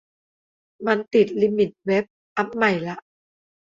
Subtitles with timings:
[0.87, 2.03] มันติดลิมิตเว็บ
[2.37, 2.97] อัปใหม่ละ